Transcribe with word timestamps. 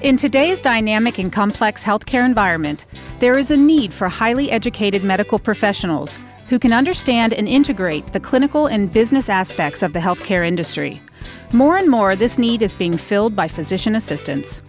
In 0.00 0.16
today's 0.16 0.60
dynamic 0.60 1.18
and 1.18 1.32
complex 1.32 1.82
healthcare 1.82 2.24
environment, 2.24 2.84
there 3.18 3.36
is 3.36 3.50
a 3.50 3.56
need 3.56 3.92
for 3.92 4.08
highly 4.08 4.48
educated 4.48 5.02
medical 5.02 5.40
professionals 5.40 6.20
who 6.48 6.60
can 6.60 6.72
understand 6.72 7.34
and 7.34 7.48
integrate 7.48 8.12
the 8.12 8.20
clinical 8.20 8.68
and 8.68 8.92
business 8.92 9.28
aspects 9.28 9.82
of 9.82 9.94
the 9.94 9.98
healthcare 9.98 10.46
industry. 10.46 11.02
More 11.50 11.76
and 11.76 11.90
more, 11.90 12.14
this 12.14 12.38
need 12.38 12.62
is 12.62 12.74
being 12.74 12.96
filled 12.96 13.34
by 13.34 13.48
physician 13.48 13.96
assistants. 13.96 14.62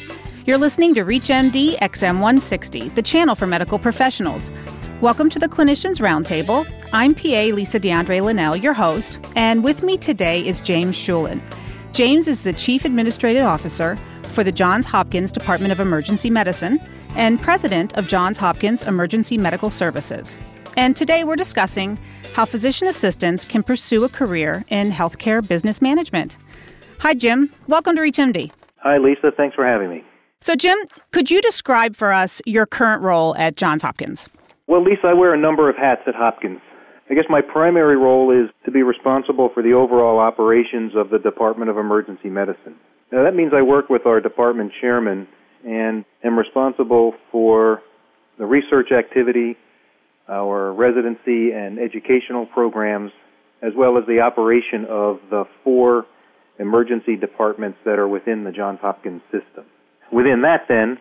You're 0.47 0.57
listening 0.57 0.95
to 0.95 1.05
ReachMD 1.05 1.77
XM160, 1.77 2.95
the 2.95 3.03
channel 3.03 3.35
for 3.35 3.45
medical 3.45 3.77
professionals. 3.77 4.49
Welcome 4.99 5.29
to 5.29 5.37
the 5.37 5.47
Clinicians 5.47 5.99
Roundtable. 5.99 6.67
I'm 6.91 7.13
PA 7.13 7.53
Lisa 7.55 7.79
DeAndre 7.79 8.23
Linnell, 8.23 8.55
your 8.55 8.73
host, 8.73 9.19
and 9.35 9.63
with 9.63 9.83
me 9.83 9.95
today 9.95 10.47
is 10.47 10.59
James 10.59 10.95
Scheulen. 10.97 11.39
James 11.93 12.27
is 12.27 12.41
the 12.41 12.53
Chief 12.53 12.83
Administrative 12.83 13.45
Officer 13.45 13.95
for 14.29 14.43
the 14.43 14.51
Johns 14.51 14.85
Hopkins 14.85 15.31
Department 15.31 15.71
of 15.71 15.79
Emergency 15.79 16.29
Medicine 16.29 16.79
and 17.15 17.41
President 17.41 17.97
of 17.97 18.07
Johns 18.07 18.37
Hopkins 18.37 18.83
Emergency 18.83 19.37
Medical 19.37 19.69
Services. 19.69 20.35
And 20.77 20.95
today 20.95 21.23
we're 21.23 21.35
discussing 21.35 21.99
how 22.33 22.45
physician 22.45 22.87
assistants 22.87 23.43
can 23.43 23.63
pursue 23.63 24.03
a 24.03 24.09
career 24.09 24.63
in 24.69 24.91
healthcare 24.91 25.45
business 25.45 25.81
management. 25.81 26.37
Hi, 26.99 27.13
Jim. 27.13 27.51
Welcome 27.67 27.95
to 27.95 28.01
ReachMD. 28.01 28.51
Hi, 28.77 28.97
Lisa. 28.97 29.31
Thanks 29.35 29.55
for 29.55 29.65
having 29.65 29.89
me. 29.89 30.03
So, 30.41 30.55
Jim, 30.55 30.77
could 31.11 31.29
you 31.29 31.41
describe 31.41 31.95
for 31.95 32.13
us 32.13 32.41
your 32.45 32.65
current 32.65 33.01
role 33.01 33.35
at 33.35 33.57
Johns 33.57 33.81
Hopkins? 33.81 34.29
Well, 34.67 34.83
Lisa, 34.83 35.07
I 35.07 35.13
wear 35.13 35.33
a 35.33 35.37
number 35.37 35.69
of 35.69 35.75
hats 35.75 36.01
at 36.07 36.15
Hopkins. 36.15 36.61
I 37.09 37.15
guess 37.15 37.25
my 37.27 37.41
primary 37.41 37.97
role 37.97 38.31
is 38.31 38.51
to 38.65 38.71
be 38.71 38.83
responsible 38.83 39.49
for 39.53 39.63
the 39.63 39.73
overall 39.73 40.19
operations 40.19 40.93
of 40.95 41.09
the 41.09 41.17
Department 41.17 41.71
of 41.71 41.77
Emergency 41.77 42.29
Medicine. 42.29 42.75
Now, 43.11 43.23
that 43.23 43.33
means 43.33 43.51
I 43.55 43.63
work 43.63 43.89
with 43.89 44.05
our 44.05 44.21
department 44.21 44.71
chairman 44.79 45.27
and 45.65 46.05
am 46.23 46.37
responsible 46.37 47.13
for 47.31 47.81
the 48.37 48.45
research 48.45 48.91
activity, 48.91 49.57
our 50.29 50.71
residency 50.71 51.51
and 51.51 51.79
educational 51.79 52.45
programs, 52.45 53.11
as 53.63 53.73
well 53.75 53.97
as 53.97 54.05
the 54.05 54.19
operation 54.19 54.85
of 54.87 55.17
the 55.31 55.45
four 55.63 56.05
emergency 56.59 57.15
departments 57.15 57.79
that 57.85 57.97
are 57.97 58.07
within 58.07 58.43
the 58.43 58.51
Johns 58.51 58.79
Hopkins 58.81 59.21
system. 59.31 59.65
Within 60.11 60.43
that, 60.43 60.65
then, 60.69 60.99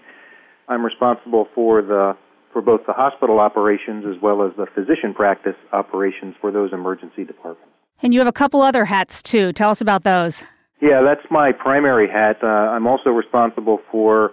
I'm 0.69 0.85
responsible 0.85 1.49
for 1.55 1.83
the 1.83 2.17
for 2.53 2.63
both 2.63 2.81
the 2.87 2.93
hospital 2.93 3.39
operations 3.39 4.05
as 4.07 4.21
well 4.23 4.43
as 4.43 4.53
the 4.57 4.67
physician 4.75 5.15
practice 5.15 5.57
operations 5.73 6.35
for 6.41 6.51
those 6.51 6.73
emergency 6.73 7.25
departments. 7.25 7.73
And 8.03 8.15
you 8.15 8.21
have 8.21 8.29
a 8.29 8.33
couple 8.33 8.63
other 8.63 8.85
hats 8.85 9.23
too. 9.23 9.53
Tell 9.53 9.71
us 9.71 9.81
about 9.81 10.05
those. 10.05 10.43
Yeah, 10.81 11.03
that's 11.03 11.27
my 11.31 11.51
primary 11.53 12.09
hat. 12.09 12.37
Uh, 12.43 12.47
I'm 12.47 12.87
also 12.87 13.11
responsible 13.11 13.81
for 13.91 14.31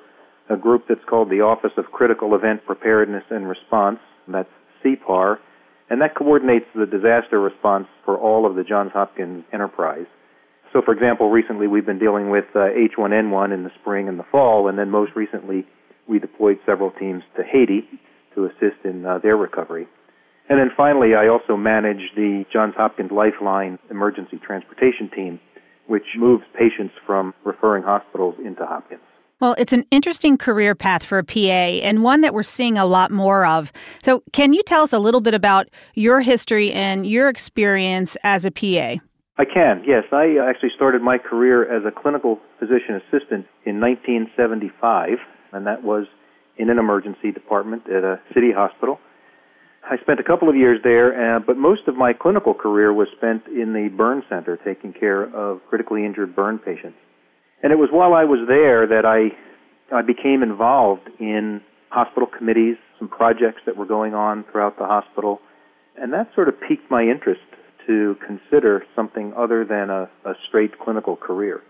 a 0.50 0.56
group 0.56 0.86
that's 0.88 1.04
called 1.10 1.30
the 1.30 1.42
Office 1.42 1.72
of 1.78 1.86
Critical 1.86 2.36
Event 2.36 2.66
Preparedness 2.66 3.24
and 3.32 3.50
Response. 3.50 3.98
That's 4.28 4.50
CEPAR, 4.84 5.38
and 5.90 6.02
that 6.02 6.16
coordinates 6.16 6.66
the 6.76 6.86
disaster 6.86 7.40
response 7.40 7.88
for 8.04 8.18
all 8.18 8.46
of 8.46 8.56
the 8.56 8.64
Johns 8.64 8.92
Hopkins 8.94 9.44
enterprise. 9.52 10.06
So, 10.72 10.82
for 10.84 10.94
example, 10.94 11.32
recently 11.32 11.68
we've 11.68 11.86
been 11.86 12.00
dealing 12.00 12.30
with 12.30 12.46
uh, 12.54 12.68
H1N1 12.76 13.54
in 13.54 13.64
the 13.64 13.72
spring 13.82 14.08
and 14.08 14.20
the 14.20 14.26
fall, 14.32 14.68
and 14.68 14.78
then 14.78 14.92
most 14.92 15.14
recently 15.16 15.66
we 16.08 16.20
deployed 16.20 16.60
several 16.66 16.92
teams 16.92 17.24
to 17.38 17.44
Haiti 17.44 17.88
to 18.36 18.45
assist 18.45 18.83
in 18.83 19.05
uh, 19.05 19.19
their 19.19 19.38
recovery. 19.38 19.88
And 20.47 20.59
then 20.59 20.69
finally, 20.78 21.16
I 21.16 21.28
also 21.28 21.58
manage 21.58 22.11
the 22.16 22.45
Johns 22.53 22.75
Hopkins 22.78 23.11
Lifeline 23.11 23.80
Emergency 23.89 24.38
Transportation 24.45 25.09
Team, 25.09 25.39
which 25.88 26.05
moves 26.17 26.44
patients 26.53 26.94
from 27.06 27.33
referring 27.44 27.83
hospitals 27.83 28.36
into 28.44 28.66
Hopkins. 28.66 29.02
Well, 29.41 29.56
it's 29.58 29.73
an 29.73 29.86
interesting 29.91 30.38
career 30.38 30.75
path 30.75 31.03
for 31.03 31.17
a 31.17 31.23
PA 31.23 31.39
and 31.39 32.03
one 32.03 32.22
that 32.22 32.33
we're 32.33 32.44
seeing 32.44 32.78
a 32.78 32.86
lot 32.86 33.11
more 33.11 33.45
of. 33.45 33.72
So, 34.03 34.23
can 34.31 34.53
you 34.53 34.63
tell 34.63 34.83
us 34.83 34.94
a 34.94 35.00
little 35.00 35.19
bit 35.19 35.33
about 35.33 35.67
your 35.94 36.22
history 36.22 36.72
and 36.72 37.06
your 37.06 37.28
experience 37.28 38.16
as 38.24 38.45
a 38.45 38.51
PA? 38.51 39.01
I 39.38 39.44
can, 39.44 39.84
yes. 39.85 40.06
I 40.13 40.38
actually 40.50 40.72
started 40.74 41.01
my 41.01 41.18
career 41.18 41.63
as 41.63 41.84
a 41.85 41.91
clinical 41.91 42.40
physician 42.57 42.95
assistant 42.95 43.45
in 43.66 43.81
1975, 43.81 45.18
and 45.51 45.68
that 45.68 45.84
was 45.84 46.06
in 46.58 46.70
an 46.70 46.80
emergency 46.80 47.32
department 47.32 47.84
at 47.90 48.04
a 48.04 48.20
city 48.34 48.52
hospital. 48.52 49.00
I 49.84 49.98
spent 50.02 50.20
a 50.20 50.24
couple 50.24 50.50
of 50.50 50.56
years 50.56 50.80
there, 50.84 51.36
uh, 51.36 51.40
but 51.40 51.58
most 51.58 51.88
of 51.88 51.96
my 51.96 52.14
clinical 52.14 52.54
career 52.54 52.92
was 52.92 53.08
spent 53.16 53.46
in 53.48 53.74
the 53.74 53.90
burn 53.96 54.24
center 54.30 54.58
taking 54.58 54.94
care 54.94 55.24
of 55.24 55.62
critically 55.70 56.06
injured 56.06 56.36
burn 56.36 56.58
patients. 56.58 56.98
And 57.62 57.72
it 57.72 57.76
was 57.76 57.90
while 57.92 58.14
I 58.14 58.24
was 58.24 58.48
there 58.48 58.88
that 58.88 59.06
I 59.06 59.36
I 59.96 60.02
became 60.02 60.42
involved 60.42 61.10
in 61.20 61.62
hospital 61.90 62.28
committees, 62.28 62.78
some 62.98 63.08
projects 63.08 63.62
that 63.68 63.78
were 63.78 63.86
going 63.86 64.16
on 64.16 64.44
throughout 64.52 64.78
the 64.80 64.86
hospital, 64.86 65.40
and 65.96 66.12
that 66.14 66.30
sort 66.34 66.50
of 66.50 66.56
piqued 66.60 66.90
my 66.90 67.04
interest 67.04 67.42
to 67.86 68.16
consider 68.26 68.84
something 68.96 69.34
other 69.38 69.64
than 69.64 69.90
a, 69.90 70.10
a 70.26 70.34
straight 70.48 70.80
clinical 70.80 71.16
career. 71.16 71.62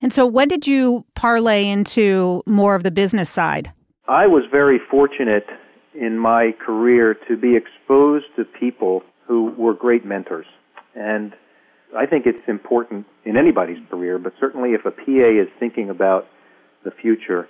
And 0.00 0.12
so, 0.12 0.26
when 0.26 0.48
did 0.48 0.66
you 0.66 1.04
parlay 1.14 1.68
into 1.68 2.42
more 2.46 2.74
of 2.74 2.82
the 2.82 2.90
business 2.90 3.30
side? 3.30 3.72
I 4.06 4.26
was 4.26 4.44
very 4.50 4.78
fortunate 4.90 5.46
in 5.94 6.18
my 6.18 6.52
career 6.64 7.16
to 7.26 7.36
be 7.38 7.56
exposed 7.56 8.26
to 8.36 8.44
people 8.44 9.02
who 9.26 9.54
were 9.56 9.72
great 9.72 10.04
mentors. 10.04 10.46
And 10.94 11.32
I 11.96 12.04
think 12.04 12.26
it's 12.26 12.46
important 12.46 13.06
in 13.24 13.38
anybody's 13.38 13.78
career, 13.90 14.18
but 14.18 14.34
certainly 14.38 14.70
if 14.70 14.84
a 14.84 14.90
PA 14.90 15.42
is 15.42 15.48
thinking 15.58 15.88
about 15.88 16.26
the 16.84 16.90
future, 16.90 17.48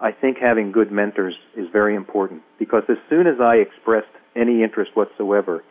I 0.00 0.10
think 0.10 0.38
having 0.38 0.72
good 0.72 0.90
mentors 0.90 1.34
is 1.56 1.68
very 1.72 1.94
important 1.94 2.42
because 2.58 2.82
as 2.88 2.96
soon 3.08 3.28
as 3.28 3.40
I 3.40 3.56
expressed 3.56 4.10
any 4.34 4.64
interest 4.64 4.90
whatsoever 4.94 5.62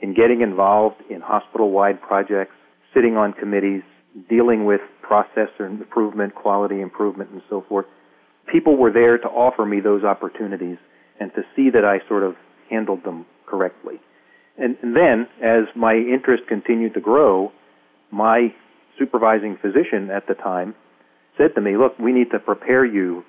in 0.00 0.14
getting 0.14 0.40
involved 0.40 1.02
in 1.10 1.20
hospital 1.20 1.72
wide 1.72 2.00
projects, 2.00 2.54
sitting 2.94 3.16
on 3.16 3.32
committees, 3.32 3.82
dealing 4.28 4.66
with 4.66 4.80
process 5.02 5.48
improvement, 5.58 6.36
quality 6.36 6.80
improvement, 6.80 7.30
and 7.30 7.42
so 7.50 7.64
forth, 7.68 7.86
people 8.50 8.76
were 8.76 8.92
there 8.92 9.18
to 9.18 9.28
offer 9.28 9.64
me 9.64 9.80
those 9.80 10.04
opportunities 10.04 10.78
and 11.18 11.32
to 11.34 11.42
see 11.54 11.70
that 11.70 11.84
I 11.84 12.06
sort 12.08 12.22
of 12.22 12.34
handled 12.68 13.04
them 13.04 13.26
correctly. 13.46 14.00
And, 14.58 14.76
and 14.82 14.94
then, 14.94 15.28
as 15.42 15.64
my 15.74 15.94
interest 15.94 16.44
continued 16.48 16.94
to 16.94 17.00
grow, 17.00 17.52
my 18.10 18.48
supervising 18.98 19.58
physician 19.60 20.10
at 20.10 20.26
the 20.26 20.34
time 20.34 20.74
said 21.38 21.54
to 21.54 21.60
me, 21.60 21.76
look, 21.76 21.98
we 21.98 22.12
need 22.12 22.30
to 22.32 22.38
prepare 22.38 22.84
you 22.84 23.24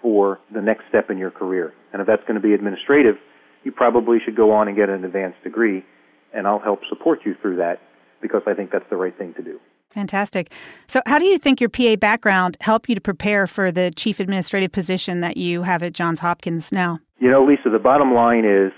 for 0.00 0.38
the 0.52 0.62
next 0.62 0.84
step 0.88 1.10
in 1.10 1.18
your 1.18 1.30
career. 1.30 1.72
And 1.92 2.00
if 2.00 2.06
that's 2.06 2.22
going 2.22 2.40
to 2.40 2.40
be 2.40 2.54
administrative, 2.54 3.16
you 3.64 3.72
probably 3.72 4.18
should 4.24 4.36
go 4.36 4.52
on 4.52 4.68
and 4.68 4.76
get 4.76 4.88
an 4.88 5.04
advanced 5.04 5.42
degree, 5.44 5.84
and 6.32 6.46
I'll 6.46 6.60
help 6.60 6.80
support 6.88 7.20
you 7.26 7.34
through 7.42 7.56
that 7.56 7.80
because 8.22 8.42
I 8.46 8.54
think 8.54 8.70
that's 8.70 8.88
the 8.88 8.96
right 8.96 9.16
thing 9.16 9.34
to 9.34 9.42
do. 9.42 9.60
Fantastic. 9.94 10.52
So, 10.86 11.02
how 11.06 11.18
do 11.18 11.24
you 11.24 11.36
think 11.38 11.60
your 11.60 11.68
PA 11.68 11.96
background 11.96 12.56
helped 12.60 12.88
you 12.88 12.94
to 12.94 13.00
prepare 13.00 13.46
for 13.46 13.72
the 13.72 13.90
chief 13.90 14.20
administrative 14.20 14.70
position 14.70 15.20
that 15.20 15.36
you 15.36 15.62
have 15.62 15.82
at 15.82 15.92
Johns 15.92 16.20
Hopkins 16.20 16.70
now? 16.70 16.98
You 17.18 17.30
know, 17.30 17.44
Lisa, 17.44 17.70
the 17.70 17.80
bottom 17.80 18.14
line 18.14 18.44
is 18.44 18.72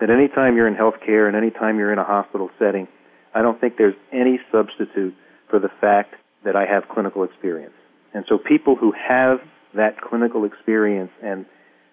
that 0.00 0.08
anytime 0.08 0.56
you're 0.56 0.68
in 0.68 0.74
healthcare 0.74 1.26
and 1.26 1.36
anytime 1.36 1.78
you're 1.78 1.92
in 1.92 1.98
a 1.98 2.04
hospital 2.04 2.48
setting, 2.58 2.86
I 3.34 3.42
don't 3.42 3.60
think 3.60 3.76
there's 3.76 3.94
any 4.12 4.38
substitute 4.52 5.14
for 5.50 5.58
the 5.58 5.68
fact 5.80 6.14
that 6.44 6.56
I 6.56 6.64
have 6.64 6.84
clinical 6.92 7.24
experience. 7.24 7.74
And 8.14 8.24
so 8.28 8.38
people 8.38 8.76
who 8.76 8.92
have 8.92 9.38
that 9.74 10.00
clinical 10.00 10.44
experience 10.44 11.10
and 11.22 11.44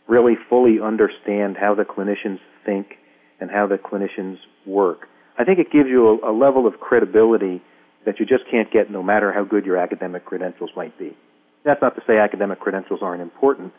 really 0.08 0.34
fully 0.50 0.80
understand 0.84 1.58
how 1.58 1.76
the 1.76 1.84
clinicians 1.84 2.40
think 2.66 2.98
and 3.40 3.50
how 3.50 3.68
the 3.68 3.78
clinicians 3.78 4.38
work, 4.66 5.08
I 5.38 5.44
think 5.44 5.60
it 5.60 5.72
gives 5.72 5.88
you 5.88 6.20
a, 6.24 6.32
a 6.32 6.34
level 6.34 6.68
of 6.68 6.80
credibility 6.80 7.62
that 8.06 8.20
you 8.20 8.26
just 8.26 8.44
can't 8.50 8.72
get 8.72 8.90
no 8.90 9.04
matter 9.04 9.32
how 9.32 9.44
good 9.44 9.66
your 9.66 9.78
academic 9.78 10.26
credentials 10.26 10.72
might 10.76 10.98
be. 10.98 11.16
That's 11.66 11.82
not 11.82 11.96
to 11.96 12.02
say 12.08 12.18
academic 12.18 12.60
credentials 12.60 13.02
aren't 13.04 13.22
important, 13.22 13.74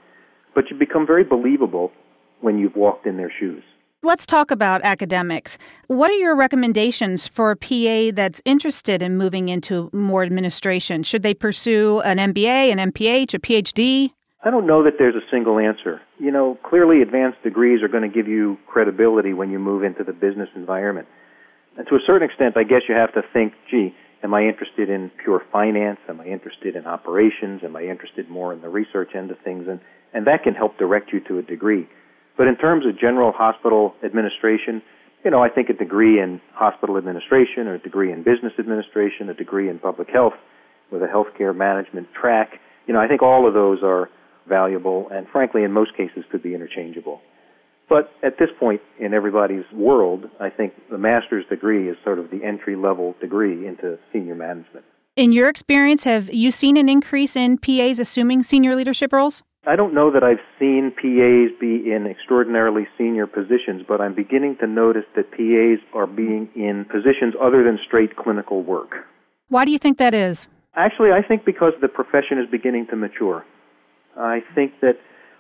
but 0.54 0.64
you 0.70 0.76
become 0.76 1.06
very 1.06 1.25
believable 1.25 1.93
when 2.40 2.58
you've 2.58 2.76
walked 2.76 3.06
in 3.06 3.17
their 3.17 3.32
shoes. 3.38 3.62
Let's 4.02 4.25
talk 4.25 4.50
about 4.50 4.81
academics. 4.82 5.58
What 5.88 6.11
are 6.11 6.14
your 6.14 6.34
recommendations 6.34 7.26
for 7.26 7.50
a 7.50 7.56
PA 7.56 8.14
that's 8.14 8.40
interested 8.46 9.02
in 9.02 9.19
moving 9.19 9.50
into 9.50 9.90
more 9.93 10.22
administration? 10.22 11.02
Should 11.02 11.22
they 11.22 11.34
pursue 11.34 12.00
an 12.00 12.17
MBA, 12.17 12.72
an 12.72 12.93
MPH, 12.93 13.34
a 13.34 13.38
PhD? 13.38 14.12
I 14.43 14.50
don't 14.50 14.67
know 14.67 14.82
that 14.84 14.94
there's 14.99 15.14
a 15.14 15.31
single 15.31 15.58
answer. 15.58 16.00
You 16.19 16.31
know, 16.31 16.58
clearly 16.64 17.02
advanced 17.02 17.43
degrees 17.43 17.82
are 17.82 17.88
going 17.88 18.08
to 18.11 18.14
give 18.14 18.26
you 18.26 18.56
credibility 18.67 19.34
when 19.34 19.50
you 19.50 19.58
move 19.58 19.84
into 19.84 20.02
the 20.02 20.14
business 20.14 20.49
environment. 20.56 21.06
And 21.76 21.87
to 21.88 21.94
a 21.94 22.00
certain 22.06 22.26
extent, 22.26 22.56
I 22.56 22.62
guess 22.62 22.82
you 22.88 22.94
have 22.94 23.12
to 23.12 23.22
think, 23.34 23.52
gee, 23.70 23.94
am 24.22 24.34
I 24.34 24.43
interested 24.43 24.88
in 24.90 25.11
pure 25.22 25.43
finance? 25.52 25.99
Am 26.08 26.20
I 26.20 26.26
interested 26.26 26.76
in 26.76 26.87
operations? 26.87 27.62
Am 27.64 27.76
I 27.76 27.82
interested 27.82 28.28
more 28.28 28.52
in 28.52 28.61
the 28.61 28.69
research 28.69 29.11
end 29.14 29.31
of 29.31 29.38
things? 29.40 29.67
And, 29.69 29.81
and 30.12 30.26
that 30.26 30.43
can 30.43 30.55
help 30.55 30.78
direct 30.78 31.12
you 31.12 31.20
to 31.28 31.38
a 31.38 31.43
degree. 31.43 31.88
But 32.37 32.46
in 32.46 32.56
terms 32.56 32.87
of 32.87 32.99
general 32.99 33.32
hospital 33.32 33.94
administration, 34.05 34.82
you 35.25 35.31
know, 35.31 35.43
I 35.43 35.50
think 35.50 35.69
a 35.69 35.75
degree 35.75 36.20
in 36.20 36.40
hospital 36.55 36.96
administration, 36.96 37.67
or 37.67 37.75
a 37.75 37.78
degree 37.78 38.12
in 38.12 38.22
business 38.22 38.52
administration, 38.58 39.28
a 39.28 39.34
degree 39.34 39.69
in 39.69 39.78
public 39.78 40.08
health 40.08 40.34
with 40.90 41.02
a 41.02 41.06
healthcare 41.06 41.55
management 41.55 42.08
track, 42.19 42.61
you 42.87 42.94
know, 42.94 43.00
I 43.00 43.08
think 43.08 43.22
all 43.22 43.46
of 43.46 43.55
those 43.55 43.81
are 43.82 44.08
valuable 44.49 45.08
and 45.12 45.28
frankly 45.28 45.62
in 45.62 45.72
most 45.72 45.96
cases 45.96 46.25
could 46.31 46.43
be 46.43 46.55
interchangeable. 46.55 47.20
But 47.90 48.12
at 48.22 48.38
this 48.38 48.48
point 48.58 48.81
in 49.00 49.12
everybody's 49.12 49.64
world, 49.75 50.26
I 50.38 50.48
think 50.48 50.75
the 50.90 50.96
master's 50.96 51.44
degree 51.50 51.90
is 51.90 51.96
sort 52.04 52.20
of 52.20 52.31
the 52.31 52.44
entry 52.44 52.76
level 52.76 53.16
degree 53.20 53.66
into 53.66 53.98
senior 54.12 54.37
management. 54.37 54.84
In 55.16 55.32
your 55.32 55.48
experience, 55.48 56.04
have 56.04 56.32
you 56.32 56.52
seen 56.52 56.76
an 56.76 56.88
increase 56.88 57.34
in 57.34 57.58
PAs 57.58 57.98
assuming 57.98 58.44
senior 58.44 58.76
leadership 58.76 59.12
roles? 59.12 59.42
I 59.66 59.75
don't 59.75 59.92
know 59.92 60.10
that 60.12 60.22
I've 60.22 60.40
seen 60.58 60.92
PAs 60.92 61.58
be 61.60 61.92
in 61.92 62.06
extraordinarily 62.08 62.87
senior 62.96 63.26
positions, 63.26 63.82
but 63.87 64.00
I'm 64.00 64.14
beginning 64.14 64.56
to 64.60 64.69
notice 64.69 65.04
that 65.16 65.32
PAs 65.32 65.84
are 65.93 66.06
being 66.06 66.48
in 66.54 66.86
positions 66.86 67.34
other 67.43 67.64
than 67.64 67.78
straight 67.84 68.16
clinical 68.16 68.62
work. 68.62 69.04
Why 69.48 69.64
do 69.64 69.72
you 69.72 69.78
think 69.78 69.98
that 69.98 70.14
is? 70.14 70.46
Actually, 70.76 71.10
I 71.10 71.22
think 71.26 71.44
because 71.44 71.72
the 71.82 71.88
profession 71.88 72.38
is 72.38 72.48
beginning 72.50 72.86
to 72.86 72.96
mature. 72.96 73.44
I 74.16 74.43
think 74.54 74.75
that, 74.81 74.94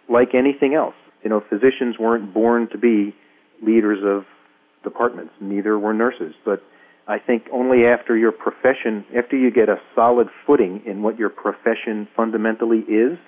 like 0.08 0.34
anything 0.34 0.74
else, 0.74 0.94
you 1.22 1.30
know, 1.30 1.42
physicians 1.48 1.98
weren't 1.98 2.32
born 2.32 2.68
to 2.70 2.78
be 2.78 3.14
leaders 3.62 3.98
of 4.04 4.24
departments, 4.82 5.32
neither 5.40 5.78
were 5.78 5.92
nurses. 5.92 6.34
But 6.44 6.62
I 7.06 7.18
think 7.18 7.44
only 7.52 7.84
after 7.86 8.16
your 8.16 8.32
profession, 8.32 9.04
after 9.16 9.36
you 9.36 9.50
get 9.50 9.68
a 9.68 9.76
solid 9.94 10.28
footing 10.46 10.82
in 10.86 11.02
what 11.02 11.18
your 11.18 11.28
profession 11.28 12.08
fundamentally 12.16 12.78
is, 12.78 13.18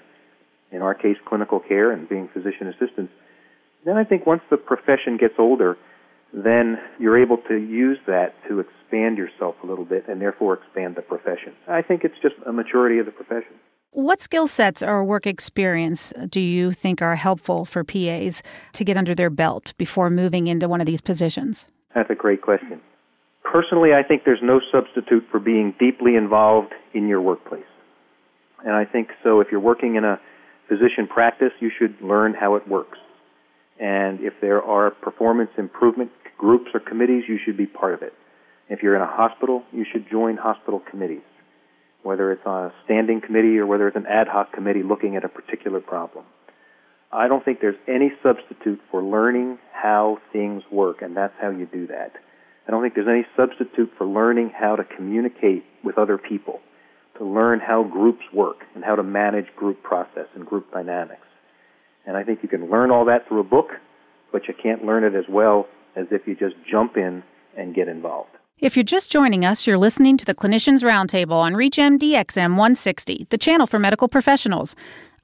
in 0.70 0.80
our 0.80 0.94
case, 0.94 1.16
clinical 1.26 1.60
care 1.60 1.92
and 1.92 2.08
being 2.08 2.28
physician 2.32 2.68
assistants, 2.68 3.12
then 3.84 3.96
I 3.96 4.04
think 4.04 4.26
once 4.26 4.42
the 4.50 4.56
profession 4.56 5.18
gets 5.18 5.34
older, 5.38 5.76
then 6.32 6.78
you're 6.98 7.20
able 7.20 7.36
to 7.48 7.56
use 7.56 7.98
that 8.06 8.34
to 8.48 8.60
expand 8.60 9.18
yourself 9.18 9.56
a 9.62 9.66
little 9.66 9.84
bit 9.84 10.08
and 10.08 10.20
therefore 10.20 10.54
expand 10.54 10.96
the 10.96 11.02
profession. 11.02 11.52
I 11.68 11.82
think 11.82 12.04
it's 12.04 12.14
just 12.22 12.36
a 12.46 12.52
maturity 12.52 12.98
of 12.98 13.06
the 13.06 13.12
profession. 13.12 13.54
What 13.94 14.22
skill 14.22 14.46
sets 14.46 14.82
or 14.82 15.04
work 15.04 15.26
experience 15.26 16.14
uh, 16.16 16.26
do 16.30 16.40
you 16.40 16.72
think 16.72 17.02
are 17.02 17.14
helpful 17.14 17.66
for 17.66 17.84
PAs 17.84 18.42
to 18.72 18.84
get 18.84 18.96
under 18.96 19.14
their 19.14 19.28
belt 19.28 19.74
before 19.76 20.08
moving 20.08 20.46
into 20.46 20.66
one 20.66 20.80
of 20.80 20.86
these 20.86 21.02
positions? 21.02 21.66
That's 21.94 22.08
a 22.08 22.14
great 22.14 22.40
question. 22.40 22.80
Personally, 23.44 23.90
I 23.92 24.02
think 24.02 24.22
there's 24.24 24.40
no 24.42 24.62
substitute 24.72 25.24
for 25.30 25.38
being 25.38 25.74
deeply 25.78 26.16
involved 26.16 26.72
in 26.94 27.06
your 27.06 27.20
workplace. 27.20 27.66
And 28.64 28.72
I 28.72 28.86
think 28.86 29.08
so 29.22 29.40
if 29.40 29.48
you're 29.50 29.60
working 29.60 29.96
in 29.96 30.04
a 30.04 30.18
physician 30.68 31.06
practice, 31.06 31.52
you 31.60 31.70
should 31.78 31.94
learn 32.00 32.32
how 32.32 32.54
it 32.54 32.66
works. 32.66 32.96
And 33.78 34.20
if 34.20 34.32
there 34.40 34.62
are 34.62 34.90
performance 34.90 35.50
improvement 35.58 36.12
groups 36.38 36.70
or 36.72 36.80
committees, 36.80 37.24
you 37.28 37.38
should 37.44 37.58
be 37.58 37.66
part 37.66 37.92
of 37.92 38.00
it. 38.00 38.14
If 38.70 38.82
you're 38.82 38.96
in 38.96 39.02
a 39.02 39.06
hospital, 39.06 39.64
you 39.70 39.84
should 39.92 40.08
join 40.10 40.38
hospital 40.38 40.80
committees, 40.90 41.20
whether 42.02 42.32
it's 42.32 42.46
on 42.46 42.66
a 42.66 42.72
standing 42.84 43.20
committee 43.20 43.58
or 43.58 43.66
whether 43.66 43.86
it's 43.88 43.96
an 43.96 44.06
ad 44.06 44.28
hoc 44.28 44.52
committee 44.52 44.82
looking 44.82 45.16
at 45.16 45.24
a 45.24 45.28
particular 45.28 45.80
problem. 45.80 46.24
I 47.12 47.28
don't 47.28 47.44
think 47.44 47.60
there's 47.60 47.76
any 47.86 48.10
substitute 48.22 48.80
for 48.90 49.02
learning 49.02 49.58
how 49.72 50.18
things 50.32 50.62
work, 50.72 51.02
and 51.02 51.16
that's 51.16 51.34
how 51.40 51.50
you 51.50 51.66
do 51.66 51.86
that. 51.88 52.12
I 52.66 52.70
don't 52.70 52.82
think 52.82 52.94
there's 52.94 53.08
any 53.08 53.26
substitute 53.36 53.90
for 53.98 54.06
learning 54.06 54.52
how 54.54 54.76
to 54.76 54.84
communicate 54.84 55.64
with 55.84 55.98
other 55.98 56.16
people 56.16 56.60
to 57.18 57.24
learn 57.24 57.60
how 57.60 57.84
groups 57.84 58.22
work 58.32 58.58
and 58.74 58.82
how 58.82 58.96
to 58.96 59.02
manage 59.02 59.46
group 59.56 59.82
process 59.82 60.26
and 60.34 60.46
group 60.46 60.72
dynamics. 60.72 61.26
And 62.06 62.16
I 62.16 62.24
think 62.24 62.40
you 62.42 62.48
can 62.48 62.70
learn 62.70 62.90
all 62.90 63.04
that 63.06 63.28
through 63.28 63.40
a 63.40 63.44
book, 63.44 63.68
but 64.32 64.48
you 64.48 64.54
can't 64.60 64.84
learn 64.84 65.04
it 65.04 65.14
as 65.14 65.24
well 65.28 65.66
as 65.94 66.06
if 66.10 66.26
you 66.26 66.34
just 66.34 66.54
jump 66.70 66.96
in 66.96 67.22
and 67.56 67.74
get 67.74 67.88
involved. 67.88 68.30
If 68.58 68.76
you're 68.76 68.84
just 68.84 69.10
joining 69.10 69.44
us, 69.44 69.66
you're 69.66 69.76
listening 69.76 70.16
to 70.18 70.24
the 70.24 70.36
Clinicians 70.36 70.84
Roundtable 70.84 71.32
on 71.32 71.54
ReachMD 71.54 72.12
XM 72.12 72.50
160, 72.50 73.26
the 73.28 73.36
channel 73.36 73.66
for 73.66 73.80
medical 73.80 74.06
professionals. 74.06 74.76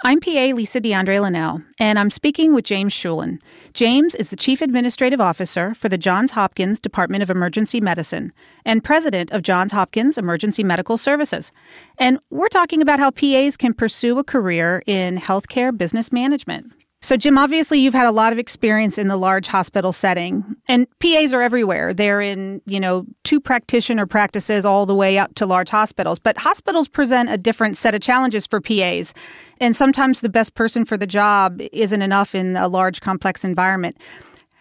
I'm 0.03 0.19
PA 0.19 0.51
Lisa 0.57 0.81
DeAndre 0.81 1.23
Linnell, 1.23 1.63
and 1.79 2.01
I'm 2.01 2.11
speaking 2.11 2.53
with 2.53 2.65
James 2.65 2.93
Scheulen. 2.93 3.39
James 3.75 4.17
is 4.17 4.31
the 4.31 4.37
Chief 4.37 4.61
Administrative 4.61 5.21
Officer 5.21 5.73
for 5.75 5.89
the 5.89 5.97
Johns 5.97 6.33
Hopkins 6.33 6.81
Department 6.81 7.23
of 7.23 7.31
Emergency 7.31 7.81
Medicine 7.81 8.33
and 8.65 8.83
President 8.83 9.31
of 9.31 9.43
Johns 9.43 9.71
Hopkins 9.71 10.19
Emergency 10.19 10.65
Medical 10.65 10.99
Services. 10.99 11.53
And 11.97 12.19
we're 12.31 12.49
talking 12.49 12.83
about 12.83 12.99
how 12.99 13.13
PAs 13.13 13.57
can 13.57 13.73
pursue 13.73 14.19
a 14.19 14.25
career 14.25 14.83
in 14.85 15.17
healthcare 15.17 15.77
business 15.77 16.11
management. 16.11 16.73
So, 17.01 17.17
Jim, 17.17 17.39
obviously 17.39 17.79
you've 17.79 17.95
had 17.95 18.09
a 18.09 18.13
lot 18.13 18.33
of 18.33 18.41
experience 18.41 18.99
in 18.99 19.07
the 19.07 19.17
large 19.17 19.47
hospital 19.47 19.93
setting, 19.93 20.45
and 20.67 20.87
PAs 20.99 21.33
are 21.33 21.43
everywhere. 21.43 21.95
They're 21.95 22.21
in, 22.21 22.61
you 22.67 22.81
know, 22.81 23.07
two 23.23 23.41
practitioner 23.41 24.05
practices 24.05 24.67
all 24.67 24.85
the 24.85 24.97
way 24.97 25.17
up 25.17 25.35
to 25.37 25.47
large 25.47 25.71
hospitals. 25.71 26.19
But 26.19 26.37
hospitals 26.37 26.89
present 26.89 27.31
a 27.31 27.39
different 27.39 27.77
set 27.77 27.95
of 27.95 28.01
challenges 28.01 28.49
for 28.49 28.61
PAs, 28.61 29.15
and 29.61 29.77
sometimes 29.77 30.21
the 30.21 30.29
best 30.29 30.55
person 30.55 30.85
for 30.85 30.97
the 30.97 31.07
job 31.07 31.61
isn't 31.73 32.03
enough 32.03 32.35
in 32.35 32.57
a 32.57 32.67
large, 32.67 33.01
complex 33.01 33.45
environment. 33.45 33.97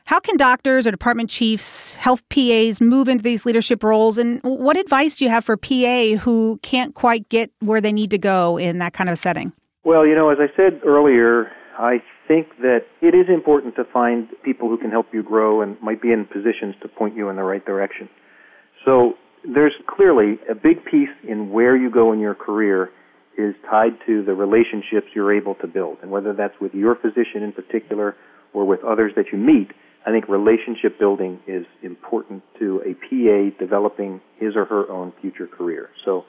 How 0.05 0.19
can 0.19 0.37
doctors 0.37 0.87
or 0.87 0.91
department 0.91 1.29
chiefs, 1.29 1.95
health 1.95 2.23
PAs 2.29 2.79
move 2.79 3.09
into 3.09 3.23
these 3.23 3.45
leadership 3.45 3.83
roles? 3.83 4.17
And 4.17 4.39
what 4.43 4.77
advice 4.77 5.17
do 5.17 5.25
you 5.25 5.31
have 5.31 5.43
for 5.43 5.57
PA 5.57 6.15
who 6.17 6.59
can't 6.61 6.93
quite 6.93 7.27
get 7.29 7.51
where 7.59 7.81
they 7.81 7.91
need 7.91 8.11
to 8.11 8.17
go 8.17 8.57
in 8.57 8.77
that 8.77 8.93
kind 8.93 9.09
of 9.09 9.17
setting? 9.17 9.51
Well, 9.83 10.05
you 10.05 10.15
know, 10.15 10.29
as 10.29 10.37
I 10.39 10.47
said 10.55 10.79
earlier, 10.85 11.51
I 11.77 12.01
think 12.27 12.47
that 12.59 12.81
it 13.01 13.15
is 13.15 13.27
important 13.29 13.75
to 13.75 13.83
find 13.91 14.27
people 14.43 14.69
who 14.69 14.77
can 14.77 14.91
help 14.91 15.07
you 15.13 15.23
grow 15.23 15.61
and 15.61 15.79
might 15.81 16.01
be 16.01 16.11
in 16.11 16.25
positions 16.25 16.75
to 16.81 16.87
point 16.87 17.15
you 17.15 17.29
in 17.29 17.35
the 17.35 17.43
right 17.43 17.65
direction. 17.65 18.09
So 18.85 19.13
there's 19.43 19.73
clearly 19.87 20.39
a 20.49 20.55
big 20.55 20.83
piece 20.85 21.09
in 21.27 21.51
where 21.51 21.75
you 21.75 21.89
go 21.89 22.13
in 22.13 22.19
your 22.19 22.35
career 22.35 22.89
is 23.37 23.53
tied 23.69 23.93
to 24.07 24.23
the 24.23 24.33
relationships 24.33 25.07
you're 25.13 25.35
able 25.35 25.55
to 25.55 25.67
build. 25.67 25.97
And 26.01 26.11
whether 26.11 26.33
that's 26.33 26.55
with 26.59 26.73
your 26.73 26.95
physician 26.95 27.43
in 27.43 27.53
particular 27.53 28.15
or 28.53 28.65
with 28.65 28.83
others 28.83 29.13
that 29.15 29.25
you 29.31 29.37
meet, 29.37 29.69
I 30.05 30.11
think 30.11 30.27
relationship 30.27 30.97
building 30.97 31.39
is 31.47 31.65
important 31.83 32.41
to 32.59 32.81
a 32.85 32.93
PA 32.93 33.57
developing 33.59 34.21
his 34.39 34.55
or 34.55 34.65
her 34.65 34.89
own 34.89 35.13
future 35.21 35.47
career. 35.47 35.89
So, 36.05 36.23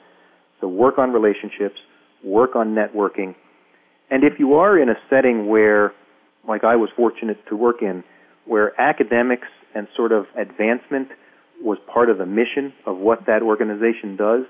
so 0.61 0.67
work 0.67 0.97
on 0.97 1.11
relationships, 1.11 1.79
work 2.23 2.55
on 2.55 2.75
networking, 2.75 3.35
and 4.11 4.23
if 4.23 4.39
you 4.39 4.55
are 4.55 4.77
in 4.77 4.89
a 4.89 4.95
setting 5.09 5.47
where, 5.47 5.93
like 6.47 6.63
I 6.63 6.75
was 6.75 6.89
fortunate 6.95 7.37
to 7.49 7.55
work 7.55 7.81
in, 7.81 8.03
where 8.45 8.79
academics 8.79 9.47
and 9.75 9.87
sort 9.95 10.11
of 10.11 10.25
advancement 10.35 11.09
was 11.61 11.77
part 11.91 12.09
of 12.09 12.17
the 12.17 12.25
mission 12.25 12.73
of 12.85 12.97
what 12.97 13.25
that 13.27 13.43
organization 13.43 14.15
does, 14.15 14.45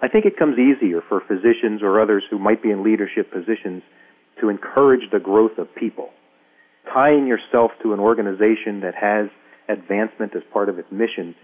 I 0.00 0.08
think 0.08 0.24
it 0.24 0.36
comes 0.36 0.56
easier 0.58 1.00
for 1.08 1.20
physicians 1.20 1.82
or 1.82 2.00
others 2.00 2.24
who 2.30 2.38
might 2.38 2.62
be 2.62 2.70
in 2.70 2.82
leadership 2.82 3.30
positions 3.32 3.82
to 4.40 4.48
encourage 4.48 5.10
the 5.12 5.20
growth 5.20 5.58
of 5.58 5.72
people. 5.74 6.10
Tying 6.92 7.26
yourself 7.26 7.70
to 7.82 7.92
an 7.92 8.00
organization 8.00 8.80
that 8.80 8.94
has 8.94 9.28
advancement 9.68 10.34
as 10.34 10.42
part 10.52 10.68
of 10.68 10.78
its 10.78 10.90
mission 10.90 11.34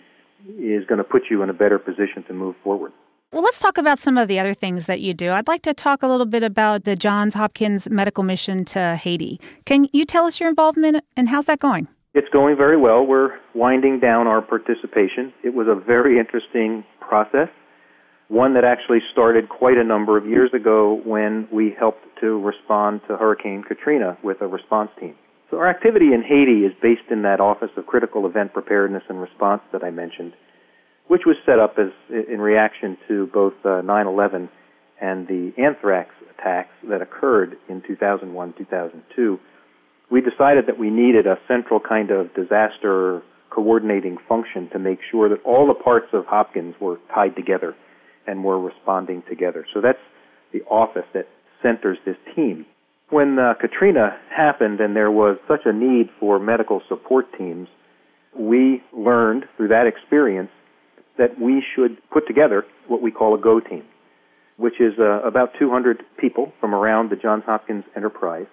is 0.59 0.85
going 0.87 0.99
to 0.99 1.05
put 1.05 1.23
you 1.31 1.43
in 1.43 1.51
a 1.51 1.53
better 1.53 1.79
position 1.79 2.25
to 2.27 2.35
move 2.35 2.57
forward. 2.65 2.93
Well, 3.31 3.43
let's 3.43 3.59
talk 3.59 3.77
about 3.77 3.99
some 3.99 4.17
of 4.17 4.27
the 4.27 4.41
other 4.41 4.55
things 4.55 4.87
that 4.87 5.01
you 5.01 5.13
do. 5.13 5.33
I'd 5.33 5.49
like 5.49 5.61
to 5.63 5.75
talk 5.75 6.03
a 6.03 6.07
little 6.07 6.25
bit 6.25 6.43
about 6.43 6.85
the 6.85 6.97
Johns 6.97 7.35
Hopkins 7.35 7.87
medical 7.91 8.25
mission 8.25 8.65
to 8.67 8.97
Haiti. 8.97 9.39
Can 9.67 9.87
you 9.93 10.07
tell 10.07 10.25
us 10.25 10.41
your 10.41 10.49
involvement 10.49 11.05
and 11.15 11.29
how's 11.29 11.45
that 11.45 11.59
going? 11.59 11.89
It's 12.15 12.29
going 12.31 12.57
very 12.57 12.79
well. 12.79 13.05
We're 13.05 13.39
winding 13.55 14.01
down 14.01 14.27
our 14.27 14.41
participation. 14.41 15.35
It 15.45 15.53
was 15.53 15.67
a 15.69 15.75
very 15.75 16.19
interesting 16.19 16.85
process, 17.01 17.51
one 18.29 18.55
that 18.55 18.65
actually 18.65 19.01
started 19.13 19.51
quite 19.51 19.77
a 19.77 19.85
number 19.85 20.17
of 20.17 20.25
years 20.25 20.55
ago 20.55 21.03
when 21.05 21.49
we 21.53 21.77
helped 21.79 22.07
to 22.23 22.41
respond 22.41 23.03
to 23.09 23.19
Hurricane 23.19 23.63
Katrina 23.63 24.17
with 24.25 24.41
a 24.41 24.47
response 24.47 24.91
team. 24.99 25.15
So 25.51 25.59
our 25.59 25.69
activity 25.69 26.15
in 26.15 26.23
Haiti 26.23 26.65
is 26.65 26.73
based 26.81 27.11
in 27.11 27.21
that 27.23 27.41
Office 27.41 27.71
of 27.77 27.85
Critical 27.85 28.25
Event 28.25 28.55
Preparedness 28.55 29.03
and 29.11 29.21
Response 29.21 29.61
that 29.73 29.85
I 29.85 29.91
mentioned 29.91 30.33
which 31.09 31.23
was 31.27 31.37
set 31.45 31.59
up 31.59 31.77
as 31.79 31.91
in 32.11 32.41
reaction 32.41 32.97
to 33.09 33.27
both 33.33 33.55
uh, 33.65 33.83
9/11 33.83 34.49
and 35.01 35.27
the 35.27 35.53
anthrax 35.59 36.11
attacks 36.39 36.73
that 36.89 37.03
occurred 37.03 37.57
in 37.69 37.83
2001, 37.87 38.55
2002. 38.57 39.39
We 40.11 40.21
decided 40.21 40.67
that 40.67 40.79
we 40.79 40.91
needed 40.91 41.27
a 41.27 41.39
central 41.47 41.81
kind 41.81 42.11
of 42.11 42.35
disaster 42.35 43.23
coordinating 43.51 44.19
function 44.29 44.69
to 44.71 44.79
make 44.79 44.99
sure 45.11 45.29
that 45.29 45.43
all 45.45 45.67
the 45.67 45.75
parts 45.75 46.09
of 46.13 46.25
Hopkins 46.27 46.75
were 46.81 46.99
tied 47.15 47.37
together 47.37 47.75
and 48.27 48.45
were 48.45 48.61
responding 48.61 49.23
together. 49.29 49.67
So 49.73 49.81
that's 49.81 49.99
the 50.53 50.63
office 50.63 51.07
that 51.15 51.27
centers 51.63 51.99
this 52.05 52.17
team. 52.35 52.67
When 53.11 53.39
uh, 53.39 53.55
Katrina 53.61 54.19
happened 54.35 54.81
and 54.81 54.95
there 54.95 55.11
was 55.11 55.39
such 55.49 55.63
a 55.65 55.73
need 55.73 56.11
for 56.21 56.39
medical 56.39 56.83
support 56.89 57.27
teams, 57.37 57.69
we 58.39 58.83
learned 58.93 59.45
through 59.57 59.69
that 59.69 59.87
experience 59.87 60.51
that 61.19 61.39
we 61.39 61.63
should 61.75 61.99
put 62.11 62.27
together 62.27 62.65
what 62.87 63.03
we 63.03 63.11
call 63.11 63.35
a 63.35 63.39
GO 63.39 63.61
team, 63.61 63.85
which 64.57 64.81
is 64.81 64.95
uh, 64.99 65.21
about 65.23 65.51
200 65.59 66.03
people 66.19 66.53
from 66.61 66.75
around 66.75 67.11
the 67.11 67.17
Johns 67.17 67.45
Hopkins 67.45 67.85
enterprise, 67.95 68.47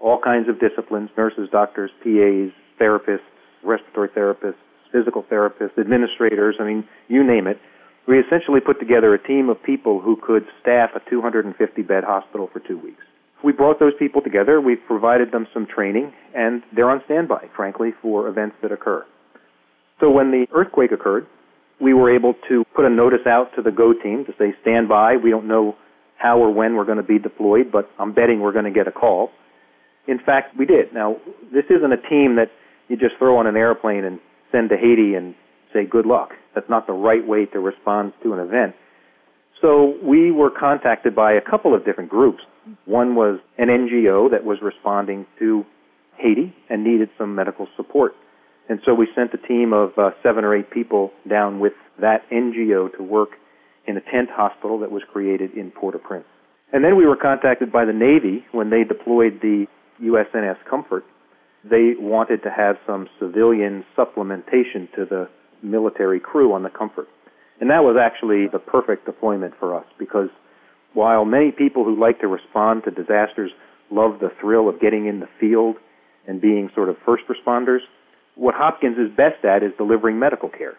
all 0.00 0.20
kinds 0.22 0.48
of 0.48 0.60
disciplines, 0.60 1.10
nurses, 1.16 1.48
doctors, 1.50 1.90
PAs, 2.04 2.52
therapists, 2.80 3.26
respiratory 3.64 4.08
therapists, 4.10 4.60
physical 4.92 5.24
therapists, 5.24 5.78
administrators, 5.78 6.56
I 6.60 6.64
mean, 6.64 6.84
you 7.08 7.24
name 7.24 7.46
it. 7.46 7.58
We 8.06 8.20
essentially 8.20 8.60
put 8.60 8.78
together 8.78 9.12
a 9.14 9.22
team 9.22 9.48
of 9.48 9.60
people 9.62 10.00
who 10.00 10.16
could 10.16 10.44
staff 10.60 10.90
a 10.94 11.10
250 11.10 11.82
bed 11.82 12.04
hospital 12.04 12.48
for 12.52 12.60
two 12.60 12.78
weeks. 12.78 13.02
we 13.42 13.52
brought 13.52 13.78
those 13.80 13.92
people 13.98 14.22
together, 14.22 14.60
we 14.60 14.76
provided 14.76 15.32
them 15.32 15.46
some 15.52 15.66
training, 15.66 16.12
and 16.34 16.62
they're 16.74 16.90
on 16.90 17.02
standby, 17.04 17.48
frankly, 17.54 17.90
for 18.00 18.28
events 18.28 18.56
that 18.62 18.72
occur. 18.72 19.04
So 20.00 20.10
when 20.10 20.30
the 20.30 20.46
earthquake 20.52 20.92
occurred, 20.92 21.26
we 21.80 21.92
were 21.94 22.14
able 22.14 22.34
to 22.48 22.64
put 22.74 22.84
a 22.84 22.90
notice 22.90 23.26
out 23.26 23.50
to 23.56 23.62
the 23.62 23.70
GO 23.70 23.92
team 23.92 24.24
to 24.26 24.32
say, 24.38 24.54
stand 24.62 24.88
by. 24.88 25.16
We 25.16 25.30
don't 25.30 25.48
know 25.48 25.76
how 26.16 26.38
or 26.38 26.50
when 26.52 26.76
we're 26.76 26.84
going 26.84 26.96
to 26.96 27.02
be 27.02 27.18
deployed, 27.18 27.70
but 27.70 27.90
I'm 27.98 28.14
betting 28.14 28.40
we're 28.40 28.52
going 28.52 28.64
to 28.64 28.70
get 28.70 28.88
a 28.88 28.92
call. 28.92 29.30
In 30.08 30.18
fact, 30.18 30.56
we 30.56 30.64
did. 30.64 30.94
Now, 30.94 31.16
this 31.52 31.64
isn't 31.68 31.92
a 31.92 32.00
team 32.08 32.36
that 32.36 32.50
you 32.88 32.96
just 32.96 33.16
throw 33.18 33.38
on 33.38 33.46
an 33.46 33.56
airplane 33.56 34.04
and 34.04 34.20
send 34.52 34.70
to 34.70 34.76
Haiti 34.76 35.14
and 35.14 35.34
say 35.72 35.84
good 35.84 36.06
luck. 36.06 36.30
That's 36.54 36.68
not 36.70 36.86
the 36.86 36.92
right 36.92 37.26
way 37.26 37.46
to 37.46 37.58
respond 37.58 38.12
to 38.22 38.32
an 38.32 38.38
event. 38.40 38.74
So 39.60 39.94
we 40.02 40.30
were 40.30 40.50
contacted 40.50 41.14
by 41.14 41.32
a 41.32 41.40
couple 41.40 41.74
of 41.74 41.84
different 41.84 42.10
groups. 42.10 42.42
One 42.84 43.14
was 43.14 43.40
an 43.58 43.68
NGO 43.68 44.30
that 44.30 44.44
was 44.44 44.58
responding 44.62 45.26
to 45.38 45.64
Haiti 46.18 46.54
and 46.70 46.84
needed 46.84 47.08
some 47.18 47.34
medical 47.34 47.66
support. 47.76 48.12
And 48.68 48.80
so 48.84 48.94
we 48.94 49.08
sent 49.14 49.32
a 49.32 49.38
team 49.38 49.72
of 49.72 49.92
uh, 49.96 50.10
seven 50.22 50.44
or 50.44 50.56
eight 50.56 50.70
people 50.70 51.12
down 51.28 51.60
with 51.60 51.72
that 52.00 52.28
NGO 52.30 52.94
to 52.96 53.02
work 53.02 53.30
in 53.86 53.96
a 53.96 54.00
tent 54.00 54.28
hospital 54.30 54.80
that 54.80 54.90
was 54.90 55.02
created 55.12 55.52
in 55.56 55.70
Port-au-Prince. 55.70 56.26
And 56.72 56.84
then 56.84 56.96
we 56.96 57.06
were 57.06 57.16
contacted 57.16 57.70
by 57.70 57.84
the 57.84 57.92
Navy 57.92 58.44
when 58.52 58.70
they 58.70 58.82
deployed 58.82 59.40
the 59.40 59.66
USNS 60.02 60.56
Comfort. 60.68 61.04
They 61.64 61.92
wanted 61.98 62.42
to 62.42 62.50
have 62.50 62.76
some 62.86 63.08
civilian 63.20 63.84
supplementation 63.96 64.90
to 64.96 65.04
the 65.08 65.28
military 65.62 66.20
crew 66.20 66.52
on 66.52 66.64
the 66.64 66.70
Comfort. 66.70 67.08
And 67.60 67.70
that 67.70 67.82
was 67.82 67.96
actually 68.00 68.48
the 68.48 68.58
perfect 68.58 69.06
deployment 69.06 69.54
for 69.58 69.74
us 69.74 69.86
because 69.98 70.28
while 70.92 71.24
many 71.24 71.52
people 71.52 71.84
who 71.84 71.98
like 71.98 72.20
to 72.20 72.28
respond 72.28 72.82
to 72.84 72.90
disasters 72.90 73.50
love 73.90 74.18
the 74.20 74.30
thrill 74.40 74.68
of 74.68 74.80
getting 74.80 75.06
in 75.06 75.20
the 75.20 75.28
field 75.40 75.76
and 76.26 76.40
being 76.40 76.70
sort 76.74 76.88
of 76.88 76.96
first 77.06 77.24
responders, 77.28 77.80
what 78.36 78.54
Hopkins 78.54 78.98
is 78.98 79.14
best 79.16 79.44
at 79.44 79.62
is 79.62 79.72
delivering 79.76 80.18
medical 80.18 80.48
care. 80.48 80.76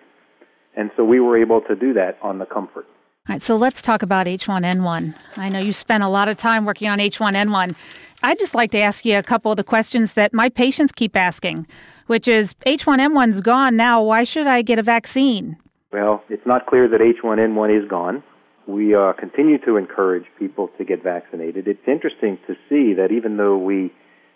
And 0.76 0.92
so 0.96 1.04
we 1.04 1.20
were 1.20 1.38
able 1.38 1.62
to 1.62 1.76
do 1.76 1.94
that 1.94 2.18
on 2.22 2.40
the 2.40 2.46
Comfort. 2.46 2.86
All 3.28 3.34
right, 3.34 3.42
so 3.42 3.58
let's 3.58 3.82
talk 3.82 4.04
about 4.04 4.28
H1N1. 4.28 5.14
I 5.36 5.50
know 5.50 5.60
you 5.60 5.74
spent 5.74 6.04
a 6.04 6.08
lot 6.08 6.30
of 6.30 6.38
time 6.38 6.66
working 6.66 6.88
on 6.88 7.00
H1N1. 7.00 7.76
I'd 8.24 8.40
just 8.40 8.56
like 8.56 8.72
to 8.72 8.80
ask 8.80 9.04
you 9.04 9.18
a 9.18 9.24
couple 9.24 9.52
of 9.52 9.58
the 9.58 9.64
questions 9.64 10.14
that 10.14 10.34
my 10.34 10.50
patients 10.50 10.92
keep 10.92 11.16
asking, 11.16 11.68
which 12.06 12.28
is 12.28 12.54
H1N1's 12.66 13.42
gone 13.42 13.76
now. 13.76 14.02
Why 14.02 14.24
should 14.24 14.48
I 14.48 14.62
get 14.62 14.80
a 14.80 14.84
vaccine? 14.84 15.58
Well, 15.92 16.24
it's 16.30 16.46
not 16.46 16.68
clear 16.68 16.88
that 16.88 17.02
H1N1 17.02 17.84
is 17.84 17.90
gone. 17.90 18.24
We 18.66 18.96
uh, 18.96 19.14
continue 19.14 19.58
to 19.66 19.78
encourage 19.78 20.26
people 20.38 20.70
to 20.78 20.86
get 20.86 21.04
vaccinated. 21.04 21.68
It's 21.68 21.88
interesting 21.88 22.38
to 22.48 22.54
see 22.70 22.94
that 22.94 23.12
even 23.12 23.38
though 23.38 23.58
we 23.58 23.92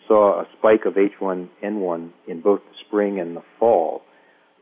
saw 0.08 0.42
a 0.42 0.46
spike 0.58 0.86
of 0.86 0.96
H1N1 0.96 2.10
in 2.28 2.42
both 2.42 2.62
the 2.62 2.76
spring 2.88 3.20
and 3.20 3.36
the 3.36 3.44
fall, 3.60 4.02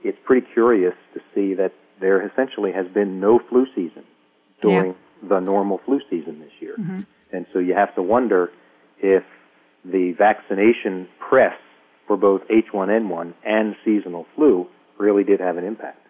it's 0.04 0.18
pretty 0.26 0.48
curious 0.54 0.96
to 1.14 1.20
see 1.34 1.54
that 1.56 1.74
there 2.00 2.26
essentially 2.26 2.72
has 2.72 2.88
been 2.88 3.20
no 3.20 3.40
flu 3.50 3.66
season 3.76 4.04
during 4.62 4.96
yeah. 5.24 5.30
the 5.30 5.40
normal 5.40 5.80
flu 5.86 6.00
season 6.10 6.40
this 6.40 6.52
year. 6.60 6.76
Mm-hmm. 6.80 7.02
And 7.32 7.46
so 7.54 7.60
you 7.60 7.74
have 7.76 7.94
to 7.96 8.02
wonder 8.02 8.52
if 9.00 9.24
the 9.86 10.14
vaccination 10.18 11.08
press 11.20 11.58
for 12.08 12.18
both 12.18 12.42
H1N1 12.50 13.34
and 13.46 13.76
seasonal 13.86 14.26
flu 14.36 14.68
really 14.98 15.24
did 15.24 15.40
have 15.40 15.58
an 15.58 15.64
impact. 15.64 16.06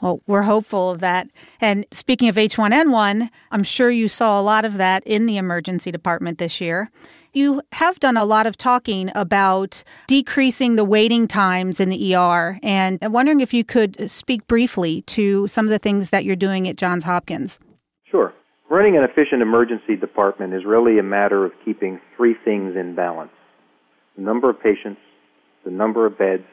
Well, 0.00 0.20
we're 0.26 0.42
hopeful 0.42 0.90
of 0.90 1.00
that. 1.00 1.28
And 1.60 1.86
speaking 1.92 2.28
of 2.28 2.36
H1N1, 2.36 3.30
I'm 3.50 3.62
sure 3.62 3.90
you 3.90 4.08
saw 4.08 4.40
a 4.40 4.42
lot 4.42 4.64
of 4.64 4.74
that 4.74 5.06
in 5.06 5.26
the 5.26 5.36
emergency 5.36 5.90
department 5.90 6.38
this 6.38 6.60
year. 6.60 6.90
You 7.36 7.62
have 7.72 7.98
done 7.98 8.16
a 8.16 8.24
lot 8.24 8.46
of 8.46 8.56
talking 8.56 9.10
about 9.16 9.82
decreasing 10.06 10.76
the 10.76 10.84
waiting 10.84 11.26
times 11.26 11.80
in 11.80 11.88
the 11.88 12.14
ER, 12.14 12.60
and 12.62 12.96
I'm 13.02 13.10
wondering 13.10 13.40
if 13.40 13.52
you 13.52 13.64
could 13.64 14.08
speak 14.08 14.46
briefly 14.46 15.02
to 15.02 15.48
some 15.48 15.66
of 15.66 15.70
the 15.70 15.80
things 15.80 16.10
that 16.10 16.24
you're 16.24 16.36
doing 16.36 16.68
at 16.68 16.76
Johns 16.76 17.02
Hopkins. 17.02 17.58
Sure. 18.08 18.32
Running 18.70 18.96
an 18.96 19.02
efficient 19.02 19.42
emergency 19.42 19.96
department 19.96 20.54
is 20.54 20.64
really 20.64 21.00
a 21.00 21.02
matter 21.02 21.44
of 21.44 21.50
keeping 21.64 22.00
three 22.16 22.36
things 22.44 22.76
in 22.76 22.94
balance 22.94 23.32
the 24.14 24.22
number 24.22 24.48
of 24.48 24.62
patients, 24.62 25.00
the 25.64 25.72
number 25.72 26.06
of 26.06 26.16
beds, 26.16 26.44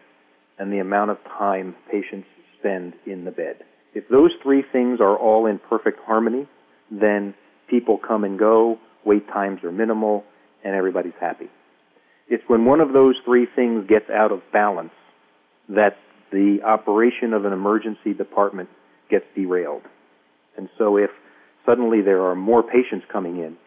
and 0.58 0.74
the 0.74 0.80
amount 0.80 1.12
of 1.12 1.18
time 1.26 1.76
patients 1.92 2.26
spend 2.58 2.94
in 3.06 3.24
the 3.24 3.30
bed. 3.30 3.58
If 3.94 4.10
those 4.10 4.32
three 4.42 4.64
things 4.72 5.00
are 5.00 5.16
all 5.16 5.46
in 5.46 5.60
perfect 5.60 6.00
harmony, 6.04 6.48
then 6.90 7.36
people 7.70 8.00
come 8.00 8.24
and 8.24 8.40
go, 8.40 8.80
wait 9.06 9.28
times 9.28 9.64
are 9.64 9.72
minimal, 9.72 10.24
and 10.64 10.76
everybody's 10.76 11.14
happy. 11.20 11.50
It's 12.28 12.44
when 12.48 12.66
one 12.66 12.80
of 12.80 12.94
those 12.94 13.16
three 13.26 13.48
things 13.56 13.88
gets 13.88 14.10
out 14.10 14.32
of 14.32 14.42
balance 14.54 14.94
that 15.70 15.98
the 16.32 16.60
operation 16.66 17.34
of 17.34 17.46
an 17.46 17.54
emergency 17.54 18.14
department 18.14 18.70
gets 19.10 19.26
derailed. 19.36 19.82
And 20.58 20.70
so 20.78 20.98
if 20.98 21.10
suddenly 21.66 22.02
there 22.02 22.24
are 22.24 22.36
more 22.36 22.64
patients 22.64 23.06
coming 23.12 23.38
in, 23.38 23.58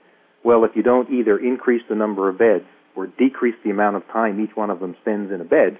well, 0.44 0.64
if 0.64 0.72
you 0.74 0.82
don't 0.82 1.10
either 1.10 1.38
increase 1.38 1.82
the 1.88 1.94
number 1.94 2.28
of 2.28 2.38
beds 2.38 2.64
or 2.96 3.06
decrease 3.06 3.54
the 3.64 3.70
amount 3.70 3.96
of 3.96 4.06
time 4.08 4.42
each 4.42 4.56
one 4.56 4.70
of 4.70 4.80
them 4.80 4.96
spends 5.00 5.32
in 5.32 5.40
a 5.40 5.44
bed, 5.44 5.78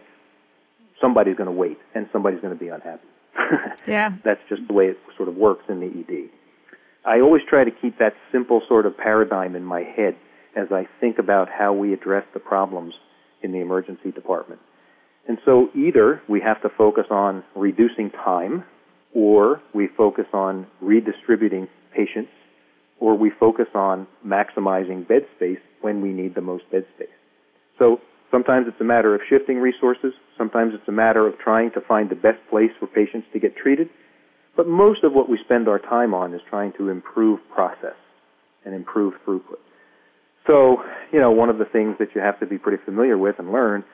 somebody's 1.00 1.37
going 1.37 1.47
to 1.47 1.52
wait 1.52 1.78
and 1.94 2.09
somebody's 2.12 2.40
going 2.40 2.52
to 2.52 2.59
be 2.59 2.68
unhappy. 2.68 3.06
yeah. 3.87 4.11
That's 4.25 4.40
just 4.49 4.62
the 4.68 4.75
way 4.75 4.87
it 4.87 4.99
sort 5.16 5.28
of 5.28 5.37
works 5.37 5.64
in 5.68 5.80
the 5.80 5.87
ED. 5.87 6.30
I 7.04 7.21
always 7.21 7.42
try 7.49 7.64
to 7.64 7.71
keep 7.71 7.99
that 7.99 8.14
simple 8.33 8.62
sort 8.66 8.87
of 8.87 8.97
paradigm 8.97 9.54
in 9.54 9.64
my 9.64 9.80
head 9.80 10.16
as 10.56 10.68
I 10.70 10.87
think 11.00 11.18
about 11.18 11.49
how 11.49 11.73
we 11.73 11.92
address 11.92 12.25
the 12.32 12.40
problems 12.40 12.94
in 13.42 13.52
the 13.52 13.61
emergency 13.61 14.11
department. 14.11 14.61
And 15.26 15.38
so 15.44 15.68
either 15.75 16.20
we 16.28 16.40
have 16.40 16.61
to 16.62 16.68
focus 16.76 17.06
on 17.11 17.44
reducing 17.54 18.11
time, 18.11 18.64
or 19.14 19.62
we 19.75 19.88
focus 19.96 20.26
on 20.32 20.66
redistributing 20.80 21.68
patients, 21.94 22.30
or 23.00 23.16
we 23.16 23.30
focus 23.38 23.66
on 23.75 24.06
maximizing 24.26 25.06
bed 25.06 25.23
space 25.37 25.58
when 25.80 26.00
we 26.00 26.11
need 26.11 26.34
the 26.34 26.40
most 26.40 26.64
bed 26.70 26.84
space. 26.94 27.08
So 27.78 27.99
sometimes 28.30 28.66
it's 28.68 28.80
a 28.80 28.84
matter 28.84 29.14
of 29.14 29.20
shifting 29.28 29.58
resources, 29.58 30.12
sometimes 30.37 30.73
it's 30.75 30.88
a 30.88 30.92
matter 30.92 31.26
of 31.26 31.38
trying 31.38 31.70
to 31.73 31.80
find 31.80 32.11
the 32.11 32.14
best 32.14 32.38
place 32.50 32.70
for 32.78 32.87
patients 32.87 33.26
to 33.32 33.38
get 33.38 33.56
treated, 33.56 33.88
but 34.56 34.68
most 34.68 35.04
of 35.04 35.12
what 35.12 35.28
we 35.28 35.38
spend 35.44 35.68
our 35.68 35.78
time 35.78 36.14
on 36.14 36.34
is 36.34 36.40
trying 36.49 36.73
to 36.78 36.88
improve 36.88 37.40
process 37.52 37.96
and 38.64 38.75
improve 38.75 39.14
throughput. 39.26 39.61
So, 40.47 40.83
you 41.13 41.21
know, 41.21 41.31
one 41.31 41.49
of 41.49 41.59
the 41.59 41.65
things 41.65 41.97
that 41.99 42.09
you 42.15 42.21
have 42.21 42.39
to 42.41 42.47
be 42.47 42.59
pretty 42.59 42.83
familiar 42.85 43.17
with 43.17 43.37
and 43.39 43.53
learn 43.53 43.85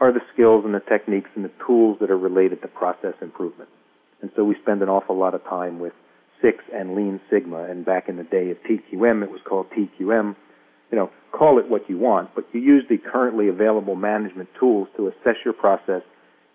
are 0.00 0.12
the 0.12 0.20
skills 0.32 0.64
and 0.64 0.74
the 0.74 0.80
techniques 0.80 1.30
and 1.36 1.44
the 1.44 1.52
tools 1.66 1.98
that 2.00 2.10
are 2.10 2.18
related 2.18 2.62
to 2.62 2.68
process 2.68 3.14
improvement. 3.20 3.68
And 4.22 4.30
so 4.34 4.44
we 4.44 4.56
spend 4.62 4.82
an 4.82 4.88
awful 4.88 5.16
lot 5.16 5.34
of 5.34 5.44
time 5.44 5.78
with 5.78 5.92
Six 6.42 6.64
and 6.72 6.94
Lean 6.94 7.20
Sigma, 7.30 7.64
and 7.64 7.84
back 7.84 8.08
in 8.08 8.16
the 8.16 8.22
day 8.22 8.50
of 8.50 8.56
TQM, 8.62 9.22
it 9.22 9.30
was 9.30 9.40
called 9.46 9.66
TQM. 9.76 10.34
You 10.90 10.98
know, 10.98 11.10
call 11.32 11.58
it 11.58 11.68
what 11.68 11.88
you 11.88 11.98
want, 11.98 12.34
but 12.34 12.46
you 12.52 12.60
use 12.60 12.84
the 12.88 12.96
currently 12.96 13.48
available 13.48 13.94
management 13.94 14.48
tools 14.58 14.88
to 14.96 15.08
assess 15.08 15.36
your 15.44 15.54
process 15.54 16.02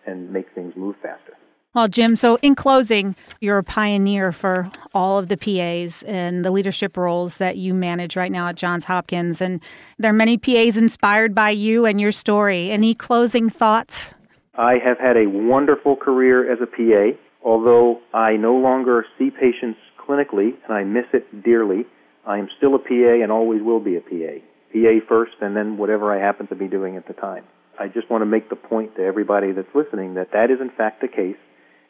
and 0.05 0.33
make 0.33 0.47
things 0.53 0.73
move 0.75 0.95
faster. 1.01 1.33
Well, 1.75 1.89
Jim, 1.89 2.15
so 2.15 2.37
in 2.37 2.55
closing, 2.55 3.17
you're 3.41 3.57
a 3.57 3.63
pioneer 3.63 4.31
for 4.31 4.71
all 4.93 5.19
of 5.19 5.27
the 5.27 5.35
PAs 5.35 6.03
and 6.03 6.45
the 6.45 6.49
leadership 6.49 6.95
roles 6.95 7.35
that 7.35 7.57
you 7.57 7.73
manage 7.73 8.15
right 8.15 8.31
now 8.31 8.47
at 8.47 8.55
Johns 8.55 8.85
Hopkins. 8.85 9.41
And 9.41 9.59
there 9.99 10.09
are 10.09 10.13
many 10.13 10.37
PAs 10.37 10.77
inspired 10.77 11.35
by 11.35 11.49
you 11.49 11.85
and 11.85 11.99
your 11.99 12.13
story. 12.13 12.71
Any 12.71 12.95
closing 12.95 13.49
thoughts? 13.49 14.13
I 14.57 14.75
have 14.85 14.97
had 14.99 15.17
a 15.17 15.27
wonderful 15.27 15.97
career 15.97 16.49
as 16.49 16.59
a 16.61 16.65
PA. 16.65 17.19
Although 17.43 17.99
I 18.13 18.37
no 18.37 18.55
longer 18.55 19.05
see 19.19 19.29
patients 19.29 19.79
clinically 19.99 20.53
and 20.63 20.73
I 20.73 20.85
miss 20.85 21.07
it 21.11 21.43
dearly, 21.43 21.85
I 22.25 22.37
am 22.37 22.47
still 22.55 22.75
a 22.75 22.79
PA 22.79 23.21
and 23.21 23.33
always 23.33 23.61
will 23.61 23.81
be 23.81 23.97
a 23.97 23.99
PA. 23.99 24.39
PA 24.71 25.05
first 25.09 25.33
and 25.41 25.57
then 25.57 25.75
whatever 25.75 26.17
I 26.17 26.25
happen 26.25 26.47
to 26.47 26.55
be 26.55 26.69
doing 26.69 26.95
at 26.95 27.05
the 27.05 27.13
time. 27.13 27.43
I 27.77 27.89
just 27.89 28.09
want 28.09 28.21
to 28.21 28.25
make 28.25 28.49
the 28.49 28.55
point 28.55 28.95
to 28.95 29.01
everybody 29.03 29.51
that's 29.51 29.75
listening 29.75 30.13
that 30.13 30.31
that 30.31 30.49
is 30.49 30.61
in 30.61 30.69
fact 30.69 31.01
the 31.01 31.09
case 31.09 31.35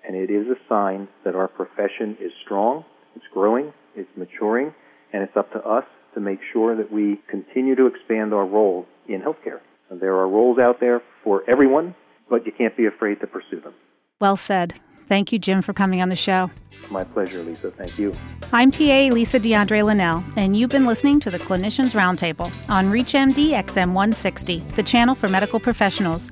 and 0.05 0.15
it 0.15 0.29
is 0.29 0.47
a 0.47 0.55
sign 0.69 1.07
that 1.23 1.35
our 1.35 1.47
profession 1.47 2.17
is 2.19 2.31
strong, 2.43 2.85
it's 3.15 3.25
growing, 3.33 3.73
it's 3.95 4.09
maturing, 4.15 4.73
and 5.13 5.23
it's 5.23 5.35
up 5.35 5.51
to 5.53 5.59
us 5.59 5.85
to 6.13 6.19
make 6.19 6.39
sure 6.53 6.75
that 6.75 6.91
we 6.91 7.21
continue 7.29 7.75
to 7.75 7.87
expand 7.87 8.33
our 8.33 8.45
role 8.45 8.85
in 9.07 9.21
healthcare. 9.21 9.59
There 9.91 10.15
are 10.15 10.27
roles 10.27 10.59
out 10.59 10.79
there 10.79 11.01
for 11.23 11.43
everyone, 11.49 11.95
but 12.29 12.45
you 12.45 12.51
can't 12.57 12.75
be 12.75 12.85
afraid 12.85 13.19
to 13.21 13.27
pursue 13.27 13.61
them. 13.61 13.73
Well 14.19 14.35
said. 14.35 14.73
Thank 15.07 15.31
you, 15.31 15.37
Jim, 15.37 15.61
for 15.61 15.71
coming 15.71 16.01
on 16.01 16.09
the 16.09 16.15
show. 16.15 16.49
My 16.89 17.03
pleasure, 17.03 17.43
Lisa. 17.43 17.69
Thank 17.71 17.99
you. 17.99 18.15
I'm 18.51 18.71
PA 18.71 19.09
Lisa 19.13 19.39
DeAndre 19.39 19.83
Linnell, 19.83 20.23
and 20.35 20.57
you've 20.57 20.71
been 20.71 20.87
listening 20.87 21.19
to 21.21 21.29
the 21.29 21.37
Clinicians 21.37 21.91
Roundtable 21.91 22.51
on 22.69 22.91
ReachMD 22.91 23.51
XM160, 23.51 24.75
the 24.75 24.83
channel 24.83 25.13
for 25.13 25.27
medical 25.27 25.59
professionals. 25.59 26.31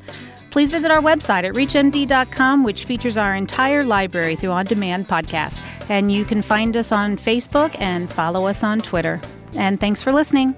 Please 0.54 0.70
visit 0.70 0.92
our 0.92 1.02
website 1.02 1.46
at 1.46 1.56
reachmd.com, 1.56 2.64
which 2.64 2.86
features 2.86 3.18
our 3.18 3.34
entire 3.34 3.84
library 3.84 4.36
through 4.36 4.52
on 4.52 4.66
demand 4.66 5.08
podcasts. 5.08 5.64
And 5.90 6.12
you 6.12 6.26
can 6.26 6.44
find 6.44 6.78
us 6.78 6.92
on 6.92 7.18
Facebook 7.18 7.76
and 7.82 8.08
follow 8.08 8.46
us 8.46 8.64
on 8.64 8.78
Twitter. 8.80 9.20
And 9.56 9.80
thanks 9.80 10.04
for 10.04 10.14
listening. 10.14 10.56